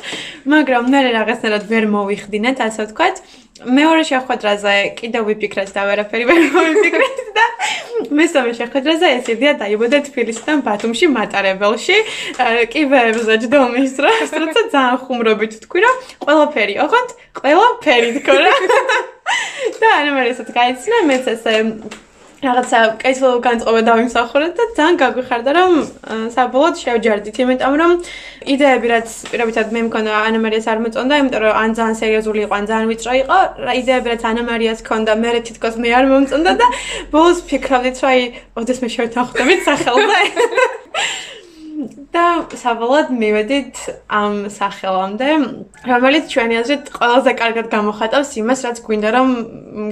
მაგრამ 0.54 0.84
მე 0.92 1.00
რაღაცნაირად 1.18 1.64
ვერ 1.72 1.86
მოვიხდინეთ, 1.96 2.58
ასე 2.68 2.82
ვთქვათ. 2.88 3.16
მეორე 3.62 4.04
შეხვედრაზე 4.10 4.74
კიდევ 4.98 5.22
ვიფიქრეთ 5.30 5.70
და 5.76 5.82
ვერაფერი 5.86 6.26
ვერ 6.26 6.40
მოვიფიქრეთ 6.56 7.18
და 7.36 7.46
მესამე 8.10 8.54
შეხვედრაზე 8.58 9.08
ეს 9.18 9.28
იდეა 9.36 9.54
დაიბადა 9.62 10.00
თბილისიდან 10.08 10.64
ბათუმში 10.66 11.06
მატარებელში. 11.14 11.98
კიბეებზე 12.74 13.36
ჯდომის 13.46 13.92
დროს, 14.00 14.30
როცა 14.42 14.62
ძალიან 14.74 14.98
ხუმრობით 15.06 15.54
თქვი 15.66 15.80
რა, 15.86 15.92
ყველაფერი, 16.26 16.76
ოღონდ 16.86 17.10
ყველაფერი 17.38 18.10
თქო 18.18 18.36
რა. 18.42 18.54
და 19.82 19.90
ანუ 20.00 20.12
მე 20.18 20.24
ესეც 20.32 20.50
გაიცნე, 20.58 20.98
მეც 21.12 21.26
ესე 21.36 21.54
რაღაცა 22.42 22.78
კეთილ 23.02 23.38
განწყობა 23.46 23.82
დავიმსახურე 23.86 24.48
და 24.58 24.64
ძალიან 24.78 24.96
გაგვიხარდა 24.98 25.52
რომ 25.58 25.72
საბოლოოდ 26.36 26.76
შევჯარდით. 26.82 27.36
იმიტომ 27.44 27.74
რომ 27.82 27.92
იდეები 28.54 28.88
რაც 28.94 29.10
პირობითად 29.30 29.68
მე 29.76 29.82
მქონდა 29.88 30.12
ანამარიას 30.30 30.66
არ 30.74 30.80
მოწონდა 30.82 31.20
იმიტომ 31.22 31.42
რომ 31.46 31.54
ან 31.62 31.70
ძალიან 31.78 31.96
სერიოზული 32.02 32.42
იყო 32.46 32.54
ან 32.58 32.66
ძალიან 32.72 32.88
ვიწრო 32.92 33.14
იყო 33.22 33.38
იდეები 33.82 34.08
რაც 34.14 34.24
ანამარიას 34.32 34.80
ქონდა 34.90 35.14
მე 35.22 35.30
თითქოს 35.48 35.76
მე 35.86 35.90
არ 36.02 36.06
მომწონდა 36.12 36.52
და 36.62 36.68
ბოლოს 37.14 37.40
ფიქრობდით 37.46 37.98
რომ 38.02 38.10
აი 38.10 38.22
ოდეს 38.58 38.80
მე 38.82 38.90
შევთანხმდებით 38.96 39.62
სახელზე 39.70 40.20
და 42.16 42.26
საბოლოოდ 42.62 43.08
მივედით 43.22 43.76
ამ 44.08 44.36
სახელამდე, 44.52 45.30
რომელიც 45.92 46.26
ჩვენი 46.34 46.56
აზრით 46.62 46.86
ყველაზე 46.98 47.32
კარგად 47.42 47.66
გამოხატავს 47.72 48.32
იმას, 48.42 48.60
რაც 48.68 48.78
გვინდა 48.86 49.10
რომ 49.16 49.30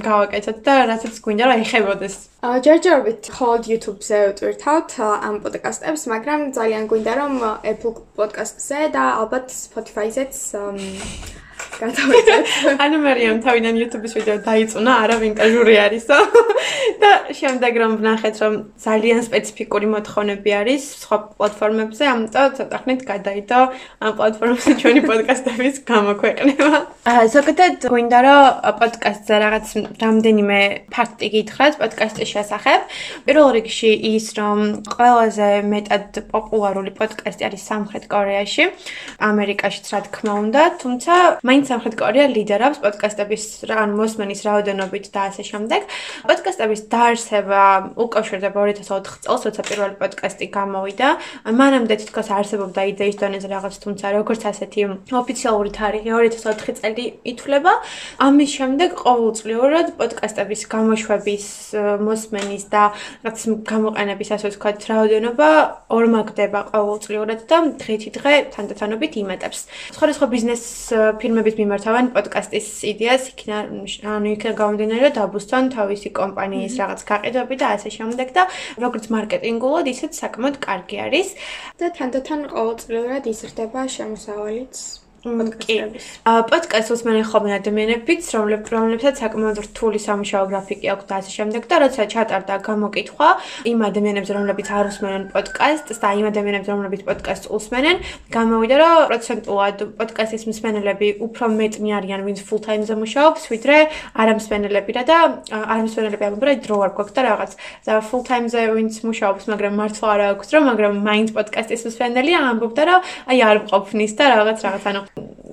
გავაკეთოთ 0.04 0.58
და 0.66 0.74
რასაც 0.90 1.14
გვინდა 1.24 1.44
რომ 1.50 1.64
ეხებოდეს. 1.64 2.14
ჯერჯერობით 2.40 3.22
ხოლმე 3.36 3.66
YouTube-ზე 3.72 4.18
ვტვირთავთ 4.30 4.90
ამ 5.00 5.36
პოდკასტებს, 5.44 6.02
მაგრამ 6.12 6.40
ძალიან 6.56 6.84
გვინდა 6.90 7.12
რომ 7.20 7.32
Apple 7.72 7.94
Podcast-ზე 8.16 8.80
და 8.94 9.04
ალბათ 9.20 9.46
Spotify-ზეც 9.50 10.34
გადავიდეთ. 11.80 12.44
ანუ 12.84 12.96
მარიამ 13.04 13.38
თავიდან 13.44 13.74
YouTube-ის 13.80 14.12
ვიდეო 14.18 14.38
დაიწუნა, 14.44 14.92
არავინ 15.04 15.32
კაჟური 15.40 15.74
არისო. 15.86 16.18
და 17.02 17.10
შემდეგ 17.32 17.72
რომ 17.80 17.92
ვნახეთ, 18.00 18.34
რომ 18.44 18.54
ძალიან 18.84 19.20
სპეციფიკური 19.24 19.86
მოთხოვნები 19.94 20.50
არის 20.60 20.82
სხვა 21.02 21.16
პლატფორმებზე, 21.40 22.04
ამიტომ 22.12 22.48
ცოტა 22.60 22.78
ხნით 22.84 23.00
გადაიდო 23.08 23.60
ამ 24.04 24.12
პლატფორმებზე 24.20 24.72
ჩვენი 24.80 25.00
პოდკასტების 25.08 25.74
გამოქვეყნება. 25.90 26.70
აა 27.10 27.24
ზოგადად 27.34 27.74
გვინდა 27.88 28.18
რომ 28.26 28.42
პოდკასტზე 28.80 29.34
რაღაც 29.44 29.66
რამდენიმე 30.04 30.60
ფაქტი 30.92 31.26
გითხრათ 31.34 31.74
პოდკასტის 31.80 32.28
შესახებ. 32.34 32.80
პირველ 33.24 33.48
რიგში 33.56 33.92
ის, 34.14 34.26
რომ 34.36 34.58
ყველაზე 34.84 35.48
მეტად 35.72 36.20
პოპულარული 36.28 36.92
პოდკასტი 36.98 37.42
არის 37.48 37.62
სამხრეთ 37.70 38.04
კორეაში, 38.12 38.64
ამერიკაშიც 39.30 39.86
რა 39.92 40.00
თქმა 40.10 40.32
უნდა, 40.44 40.62
თუმცა 40.82 41.14
მაინც 41.40 41.66
სამხრეთ 41.70 41.94
კორეა 42.00 42.26
ლიდერობს 42.34 42.78
პოდკასტების 42.82 43.44
ან 43.70 43.94
მოსმენის 43.94 44.40
რაოდენობით 44.46 45.06
და 45.14 45.20
ასე 45.30 45.42
შემდეგ. 45.50 45.80
პოდკასტების 46.26 46.80
დაარსება 46.90 47.62
უკავშირდება 48.04 48.58
2004 48.74 49.22
წელს, 49.24 49.42
როცა 49.46 49.62
პირველი 49.70 49.94
პოდკასტი 50.02 50.46
გამოვიდა. 50.50 51.08
მანამდე 51.60 51.94
თითქოს 52.02 52.28
არსებობდა 52.34 52.80
იდეის 52.90 53.16
დონეზე 53.22 53.48
რაღაც, 53.54 53.74
თუმცა 53.84 54.06
როგორც 54.18 54.42
ასეთი 54.50 54.80
ოფიციალური 55.14 55.70
თარიღი 55.70 56.10
2004 56.10 56.74
წელი 56.80 57.04
ითვლება. 57.30 57.72
ამის 58.26 58.50
შემდეგ 58.58 58.90
ყოველწლიურად 59.04 59.86
პოდკასტების 60.00 60.60
გამოშვების, 60.74 61.46
მოსმენის 62.08 62.64
და 62.74 62.82
რაღაც 63.22 63.38
გამოყენების 63.70 64.28
ასე 64.34 64.46
ვთქვათ, 64.50 64.78
რაოდენობა 64.90 65.48
ორმაგდება 65.90 66.60
ყოველწლიურად 66.74 67.40
და 67.50 67.56
დღითი 67.78 68.10
დღე 68.16 68.34
თანდათანობით 68.54 69.12
იმატებს. 69.22 69.58
სხვადასხვა 69.96 70.26
ბიზნეს 70.34 70.62
ფირმების 71.20 71.54
მიმართავენ 71.60 72.10
პოდკასტის 72.16 72.68
იდეას, 72.90 73.28
იქნა 73.34 73.58
ანუ 74.16 74.32
იქნა 74.36 74.52
გამომდინარე 74.60 75.02
რომ 75.08 75.16
დაბუსტონ 75.18 75.70
თავისი 75.76 76.12
კომპანიის 76.20 76.78
რაღაც 76.80 77.04
გაყიდვები 77.10 77.60
და 77.62 77.66
ასე 77.76 77.90
შემდეგ 77.98 78.32
და 78.36 78.46
როგორც 78.84 79.04
მარკეტინგულად, 79.14 79.92
ისეც 79.94 80.12
საკმაოდ 80.22 80.56
კარგი 80.66 80.96
არის. 81.06 81.28
და 81.80 81.86
თანდათან 81.96 82.40
ყოველწლიურად 82.54 83.24
იზრდება 83.30 83.80
შემოსავალიც 83.96 84.99
პოდკასტების. 85.20 86.04
პოდკასტს 86.24 87.02
მე 87.04 87.22
ხომ 87.28 87.44
ადამიანებიც, 87.52 88.24
რომლებსაც 88.32 89.20
საკმაოდ 89.20 89.58
რთული 89.68 89.98
სამუშაო 90.00 90.44
გრაფიკი 90.48 90.86
აქვს 90.96 91.06
და 91.10 91.14
ასე 91.20 91.30
შემდეგ 91.36 91.62
და 91.68 91.76
როცა 91.84 92.02
ჩატარდა 92.14 92.54
გამოკითხვა 92.64 93.28
იმ 93.68 93.78
ადამიანებს, 93.90 94.30
რომლებიც 94.32 94.68
არ 94.72 94.86
უსმენენ 94.88 95.22
პოდკასტს 95.34 95.98
და 96.00 96.08
იმ 96.20 96.26
ადამიანებს, 96.32 96.68
რომლებიც 96.72 97.00
პოდკასტს 97.04 97.52
უსმენენ, 97.52 97.96
გამოვიდა, 98.32 98.76
რომ 98.80 98.96
პროცენტულად 99.10 99.76
პოდკასტის 100.00 100.42
მსმენელები 100.48 101.08
უფრო 101.20 101.44
მეტნი 101.52 101.90
არიან, 102.00 102.20
ვინც 102.24 102.40
full 102.40 102.62
time-ზე 102.64 102.94
მუშაობს, 102.96 103.42
ვიდრე 103.52 103.76
არამსმენელები 104.24 104.92
და 105.04 105.18
არ 105.52 105.80
მსმენელები 105.84 106.24
ამბობენ, 106.30 106.48
რომ 106.48 106.64
დრო 106.64 106.76
არ 106.80 106.90
გვაქვს 106.96 107.14
და 107.16 107.22
რაღაც. 107.28 107.50
და 107.84 107.92
full 108.08 108.24
time-ზე 108.24 108.60
ვინც 108.72 108.94
მუშაობს, 109.04 109.44
მაგრამ 109.52 109.72
მართლა 109.80 110.06
არ 110.14 110.20
აქვს 110.32 110.46
დრო, 110.48 110.58
მაგრამ 110.70 110.92
მაინც 111.04 111.28
პოდკასტის 111.36 111.82
მსმენელია, 111.90 112.38
ამბობდა, 112.50 112.82
რომ 112.88 113.00
აი 113.30 113.38
არ 113.50 113.56
მყოფნის 113.68 114.12
და 114.16 114.24
რაღაც 114.32 114.58
რაღაც 114.64 114.84
ანუ 114.90 115.09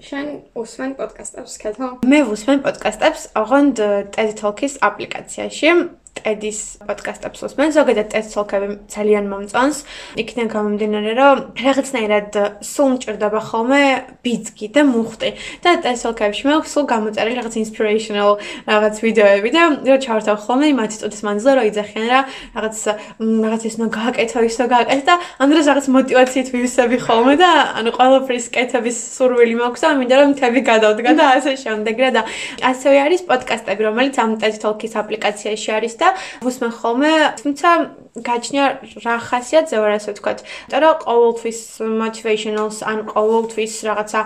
შენ 0.08 0.28
უსმენ 0.58 0.92
პოდკასტებს, 1.00 1.54
ქეთო? 1.62 1.88
მე 2.06 2.20
უსმენ 2.34 2.62
პოდკასტებს, 2.66 3.24
ოღონდ 3.42 3.82
TED 4.14 4.36
Talk-ის 4.38 4.78
აპლიკაციაში. 4.86 5.72
ტედის 6.18 6.60
პოდკასტებს 6.88 7.40
უსმენ. 7.48 7.70
ზოგადად 7.78 8.08
ტედ 8.14 8.26
სოლკები 8.34 8.68
ძალიან 8.92 9.26
მომწონს. 9.32 9.78
იქიდან 10.22 10.48
გამომდინარე, 10.52 11.12
რომ 11.22 11.38
რაღაცნაირად 11.62 12.32
სულ 12.62 12.90
მჭირდება 12.98 13.40
ხოლმე 13.50 13.84
ბიძგი 14.26 14.68
და 14.76 14.82
მუხტი. 14.94 15.30
და 15.64 15.70
ტედ 15.84 15.98
სოლკებში 16.04 16.44
მე 16.48 16.56
სულ 16.66 16.86
გამოწერილი 16.94 17.36
რაღაც 17.40 17.56
inspirational 17.64 18.32
რაღაც 18.68 18.96
ვიდეოები 19.06 19.50
და 19.56 19.64
რა 19.88 19.98
ჩავართავ 20.04 20.38
ხოლმე 20.46 20.68
10 20.74 21.00
წუთის 21.02 21.22
მანძილზე 21.28 21.52
რომ 21.58 21.66
იძახიან 21.72 22.06
რა 22.12 22.20
რაღაც 22.58 22.78
რაღაც 23.18 23.62
ისნო 23.70 23.86
გააკეთო, 23.98 24.40
ისო 24.50 24.66
გააკეთე 24.74 25.04
და 25.08 25.16
ამ 25.42 25.48
დროს 25.52 25.66
რაღაც 25.70 25.86
мотиваციით 25.98 26.48
ვივსები 26.54 26.98
ხოლმე 27.06 27.36
და 27.42 27.50
ანუ 27.80 27.92
ყველაფრის 27.98 28.46
კეთების 28.56 28.98
სურვილი 29.18 29.56
მაქვს 29.62 29.82
და 29.84 29.90
მინდა 30.00 30.16
რომ 30.18 30.30
მთები 30.34 30.62
გადავდგა 30.72 31.12
და 31.18 31.26
ასე 31.38 31.52
შემდეგ 31.64 31.96
რა 32.04 32.10
და 32.18 32.22
ასევე 32.72 32.98
არის 33.06 33.22
პოდკასტები, 33.30 33.82
რომელიც 33.88 34.16
ამ 34.24 34.32
ტედ 34.42 34.54
სოლკის 34.62 34.94
აპლიკაციაში 35.02 35.70
არის 35.78 35.94
და 36.02 36.07
და 36.08 36.10
ვუსმენ 36.48 36.72
ხოლმე, 36.80 37.12
თუმცა 37.44 37.70
გაჩნია 38.18 38.66
რა 39.06 39.16
ხასიათზე 39.28 39.76
ვარ 39.78 39.92
ასე 40.00 40.10
ვთქვათ. 40.16 40.40
იმიტომ 40.42 40.82
რომ 40.82 40.96
ყოველთვის 41.06 41.60
motivationals 42.02 42.78
ან 42.82 42.98
ყოველთვის 43.12 43.74
რაღაცა 43.90 44.22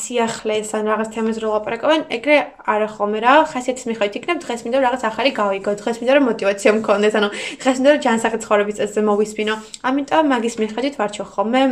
სიახლეს 0.00 0.68
ან 0.76 0.84
რაღაც 0.92 1.08
თემაზე 1.14 1.40
ლაპარაკობენ, 1.44 2.00
ეგრე 2.16 2.36
არა 2.68 2.88
ხოლმე 2.94 3.18
რა, 3.24 3.34
ხასიათის 3.48 3.88
მიხედვით 3.88 4.14
იქნებ 4.18 4.38
დღეს 4.44 4.60
მინდა 4.64 4.78
რაღაც 4.84 5.02
ახალი 5.08 5.30
გავიგო, 5.40 5.70
დღეს 5.80 5.96
მინდა 6.02 6.12
რომ 6.18 6.24
мотиваცია 6.30 6.70
მქონდეს, 6.80 7.14
ანუ 7.18 7.28
დღეს 7.62 7.76
მინდა 7.80 7.90
რომ 7.94 8.04
ჯანსაღი 8.04 8.38
ცხოვრების 8.44 8.76
წესზე 8.78 9.00
მოვისმინო. 9.08 9.54
ამიტომ 9.88 10.24
მაგის 10.32 10.54
მიხედვით 10.60 10.94
ვარჩევ 11.00 11.26
ხოლმე. 11.32 11.62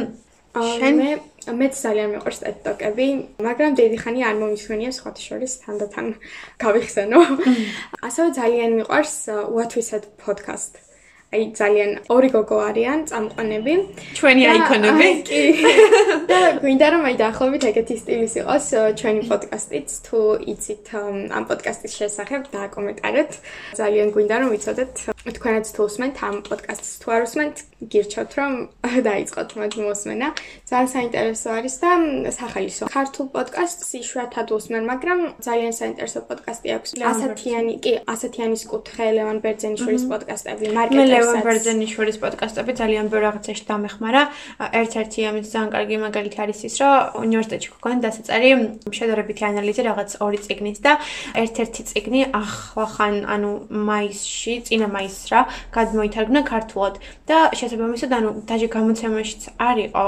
შენ 0.53 0.95
მე 1.01 1.11
მეც 1.51 1.75
ძალიან 1.83 2.09
მიყვარს 2.15 2.39
TikTok-ები, 2.45 3.07
მაგრამ 3.47 3.71
დიდი 3.81 3.99
ხანი 4.03 4.21
არ 4.29 4.37
მომისვენია 4.43 4.93
სხვათა 4.99 5.23
შორის 5.29 5.53
თანდათან 5.65 6.07
გავიხსენო. 6.63 7.21
ასევე 8.07 8.29
ძალიან 8.39 8.71
მიყვარს 8.79 9.15
What 9.57 9.71
We 9.77 9.83
Said 9.83 10.05
podcast. 10.23 10.83
აი 11.33 11.45
ძალიან 11.57 11.91
ორი 12.13 12.29
გოგო 12.29 12.57
არიან 12.61 13.01
წამყვანები. 13.09 13.75
ჩვენი 14.21 14.43
აიკონები. 14.53 15.09
კი. 15.29 15.41
და 16.29 16.41
გვინდა 16.61 16.87
რომ 16.93 17.03
აი 17.09 17.15
დაახლოებით 17.23 17.65
ეგეთი 17.73 17.97
სტილის 18.03 18.35
იყოს 18.45 18.67
ჩვენი 19.01 19.23
პოდკასტიც 19.33 19.89
თუ 20.07 20.21
იცით 20.53 20.93
ამ 21.33 21.45
პოდკასტის 21.49 21.93
შესახებ 22.01 22.43
დააკომენტარეთ. 22.53 23.31
ძალიან 23.81 24.09
გვინდა 24.13 24.37
რომ 24.45 24.49
ვიცოდეთ 24.53 24.93
თქვენაც 25.41 25.67
თუ 25.73 25.81
უსმენთ 25.89 26.17
ამ 26.21 26.37
პოდკასტს 26.53 26.93
თუ 27.01 27.09
არ 27.17 27.21
უსმენთ, 27.25 27.57
გირჩევთ 27.91 28.33
რომ 28.39 28.53
დაიწყოთ 29.09 29.51
მათ 29.59 29.73
მოსმენა. 29.83 30.29
ძალიან 30.71 30.89
საინტერესო 30.95 31.49
არის 31.59 31.75
და 31.83 31.91
სახალისო. 32.39 32.85
ქართულ 32.93 33.27
პოდკასტს 33.35 33.89
იშვიათად 34.01 34.49
უსმენ, 34.57 34.83
მაგრამ 34.93 35.19
ძალიან 35.47 35.73
საინტერესო 35.81 36.21
პოდკასტი 36.29 36.69
აქვს. 36.77 36.91
ასათიანი, 37.13 37.75
კი, 37.85 37.93
ასათიანის 38.15 38.63
კუთხე 38.73 39.07
ლევან 39.17 39.39
ბერძენიშვილის 39.45 40.05
პოდკასტები, 40.13 40.65
მარკეტინგ 40.79 41.11
ლევან 41.13 41.39
ბერძენიშვილის 41.49 42.17
პოდკასტები 42.23 42.71
ძალიან 42.83 43.07
ბევრ 43.13 43.23
რაღაცაში 43.29 43.65
დამეხმარა. 43.71 44.23
ერთ-ერთი 44.83 45.21
ამის 45.31 45.47
ძალიან 45.53 45.71
კარგი 45.75 45.97
მაგალითი 46.07 46.39
არის 46.45 46.61
ის, 46.69 46.75
რომ 46.81 46.93
უნივერსიტეტში 47.25 47.69
გქონდა 47.77 48.01
დასაწერი 48.07 48.51
შედარებითი 48.99 49.43
ანალიზი 49.51 49.83
რაღაც 49.89 50.11
ორი 50.25 50.39
წიგნის 50.45 50.79
და 50.85 50.93
ერთ-ერთი 51.43 51.83
წიგნი 51.91 52.21
ახლახან, 52.43 53.15
ანუ 53.35 53.51
მაისში, 53.89 54.55
წინა 54.67 54.89
მაისს 54.93 55.25
რა, 55.33 55.41
გადმოითარგმნა 55.77 56.41
ქართულად 56.53 56.95
და 57.29 57.39
შესაბამისად, 57.73 58.11
ანუ 58.13 58.31
დაჟე 58.49 58.69
გამოცემაშიც 58.69 59.43
არისო 59.57 60.05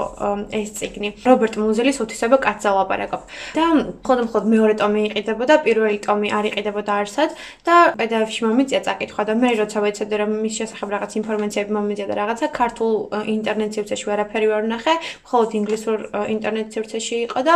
ეს 0.52 0.70
წიგნი. 0.78 1.08
რობერტ 1.24 1.54
მუზელის 1.56 1.98
უთისება 2.04 2.36
კაცსა 2.44 2.70
ლაპარაკობ. 2.76 3.22
და 3.56 3.64
ხოლმე 4.04 4.44
მეორე 4.54 4.74
ტომი 4.80 5.00
იყიდებოდა, 5.08 5.54
პირველი 5.64 5.98
ტომი 6.04 6.28
არ 6.28 6.44
იყიდებოდა 6.52 6.92
არსად 7.00 7.30
და 7.64 7.76
PDF-ში 7.98 8.40
მომიწია 8.44 8.80
წაკითხვა 8.84 9.22
და 9.24 9.32
მე 9.40 9.50
როცა 9.64 9.78
ვეცადე 9.84 10.14
რომ 10.20 10.30
მის 10.44 10.54
შესახებ 10.60 10.88
რაღაც 10.94 11.10
ინფორმაციები 11.20 11.70
მომეწია 11.72 12.06
და 12.10 12.14
რაღაცა 12.20 12.46
ქართულ 12.52 12.92
ინტერნეტ 13.34 13.70
სივრცეში 13.74 14.04
ვერაფერი 14.10 14.46
ვერ 14.52 14.64
ნახე, 14.68 14.94
მხოლოდ 15.24 15.50
ინგლისურ 15.58 15.98
ინტერნეტ 16.34 16.68
სივრცეში 16.74 17.16
იყო 17.24 17.40
და 17.48 17.54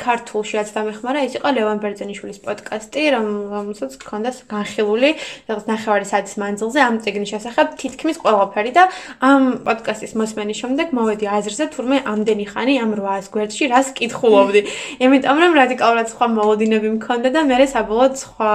ქართულშიაც 0.00 0.68
დამეხმარა, 0.72 1.20
ის 1.28 1.34
იყო 1.38 1.48
ლევან 1.52 1.78
ბერძენიშვილის 1.82 2.38
პოდკასტი, 2.46 3.02
რომელსაც 3.12 3.90
ჰქონდა 4.00 4.30
განხილული 4.48 5.10
რაღაც 5.48 5.64
ნახევარი 5.68 6.06
საათის 6.08 6.36
მანძილზე 6.42 6.80
ამ 6.82 6.96
წიგნის 7.04 7.32
შესახებ 7.34 7.66
თითქმის 7.82 8.16
ყველაფერი 8.22 8.72
და 8.76 8.84
ამ 9.20 9.41
პოდკასტის 9.66 10.12
მოსმენის 10.20 10.58
შემდეგ 10.62 10.86
მოვედი 10.96 11.26
აზრზე, 11.36 11.64
თურმე 11.74 11.98
ამდენი 12.12 12.44
ხანი 12.52 12.74
ამ 12.82 12.90
800 12.96 13.30
გვერდში 13.34 13.64
რას 13.72 13.88
კითხულობდი. 13.98 14.60
იმიტომ 15.04 15.36
რომ 15.42 15.52
რადიკალურად 15.60 16.06
სხვა 16.12 16.26
მოლოდინები 16.36 16.88
მქონდა 16.96 17.28
და 17.36 17.40
მე 17.50 17.66
საბოლოოდ 17.72 18.14
სხვა 18.22 18.50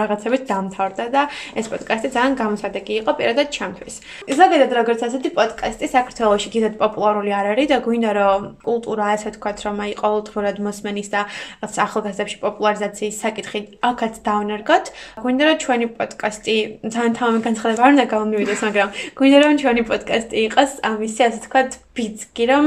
რაღაცებით 0.00 0.42
დამთავრდა 0.50 1.04
და 1.14 1.22
ეს 1.58 1.66
პოდკასტი 1.72 2.08
ძალიან 2.16 2.34
გამოსადეგი 2.40 2.92
იყო 3.02 3.10
პირადად 3.18 3.48
ჩემთვის. 3.56 3.94
ზოგადად 4.38 4.70
როგორც 4.78 5.00
ასეთი 5.08 5.30
პოდკასტი 5.38 5.86
საქართველოში 5.96 6.48
კიდევ 6.54 6.72
პოპულარული 6.82 7.30
არ 7.34 7.46
არის 7.54 7.66
და 7.72 7.78
გვინდა 7.84 8.10
რომ 8.18 8.40
კულტურა 8.64 9.04
ასე 9.14 9.28
თქვათ 9.36 9.58
რომ 9.66 9.76
აი 9.84 9.92
ყოველდღურად 10.02 10.56
მოსმენის 10.66 11.08
და 11.14 11.20
ახალგაზრდებში 11.64 12.38
პოპულარიზაციის 12.44 13.16
საკითხი 13.24 13.60
აქაც 13.90 14.14
დავნერგოთ. 14.26 14.84
გვინდა 15.24 15.44
რომ 15.48 15.56
ჩვენი 15.64 15.86
პოდკასტი 15.98 16.56
ძალიან 16.94 17.12
თავი 17.18 17.38
განცხადება 17.46 17.82
არ 17.84 17.92
უნდა 17.94 18.06
გამომივიდეს, 18.14 18.60
მაგრამ 18.66 18.88
გვინდა 19.18 19.38
რომ 19.44 19.54
ჩვენი 19.62 19.82
პოდკასტი 19.94 20.44
იყოს 20.50 20.78
ამისი 20.90 21.20
ასე 21.30 21.40
თქვათ 21.46 21.80
ბიცკი 21.94 22.44
რომ 22.50 22.64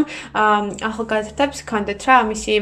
ახალგაზრდებს 0.88 1.63
კონდეთ 1.67 2.03
რა 2.07 2.15
ამისი 2.24 2.53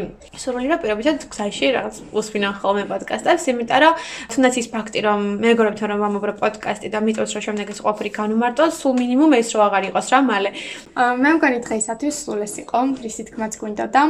სურვილი 0.42 0.72
რა 0.72 0.78
პირობითად 0.82 1.26
გზაში 1.30 1.68
რაღაც 1.76 1.96
უსვინან 2.10 2.54
ხოლმე 2.58 2.86
პოდკასტებს, 2.90 3.46
იმიტომ 3.54 3.80
რომ 3.86 3.94
თუნდაც 4.34 4.56
ის 4.62 4.68
ფაქტი 4.74 5.00
რომ 5.06 5.20
მეგობრებთან 5.46 5.88
რომ 5.94 6.00
ვამობრა 6.06 6.34
პოდკასტი 6.42 6.90
და 6.90 7.00
მიწოს 7.06 7.36
რომ 7.38 7.44
შემდეგ 7.46 7.68
ეს 7.70 7.80
ყოფილი 7.86 8.10
განუმარტო, 8.18 8.66
სულ 8.74 8.94
მინიმუმ 8.98 9.32
ეს 9.38 9.50
რო 9.54 9.62
აღარ 9.68 9.84
იყოს 9.94 10.08
რა 10.10 10.20
მალე. 10.26 10.50
მე 11.22 11.30
მგონი 11.38 11.60
დღეისათვის 11.66 12.16
სულ 12.26 12.40
ეს 12.50 12.56
იყო, 12.66 12.80
რის 13.06 13.18
თქმაც 13.30 13.54
გვინდა 13.62 13.86
და 13.94 14.04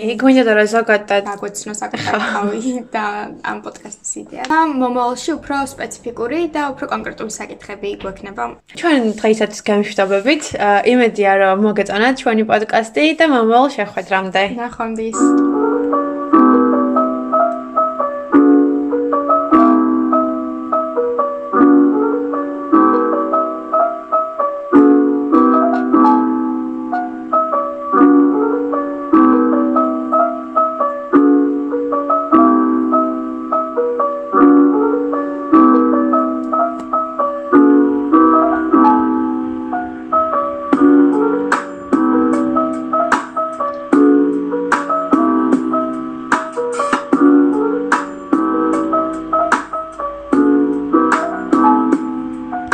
ე 0.00 0.12
გვინდა 0.20 0.42
და 0.48 0.52
რა 0.56 0.64
ზოგადად 0.72 1.24
დაგვეცნო 1.28 1.72
საკუთარი 1.76 2.72
და 2.94 3.04
ამ 3.44 3.58
პოდკასტის 3.60 4.12
იდეა. 4.24 4.42
და 4.48 4.58
მომავალში 4.72 5.30
უფრო 5.36 5.54
სპეციფიკური 5.68 6.40
და 6.56 6.62
უფრო 6.72 6.84
კონკრეტული 6.88 7.32
საკითხები 7.40 7.88
გვექნება. 8.00 8.44
ჩვენ 8.80 9.00
დღეისათვის 9.20 9.60
გამშვიდობებით. 9.90 10.44
იმედია 10.86 11.32
რომ 11.42 11.66
მოგეწონათ 11.66 12.14
ჩვენი 12.22 12.44
პოდკასტი 12.46 13.04
და 13.18 13.24
მომავალ 13.26 13.66
შეხვედრამდე. 13.74 14.42
ნახვამდის. 14.54 15.18